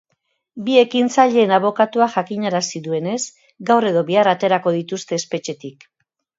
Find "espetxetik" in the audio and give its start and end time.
5.23-5.91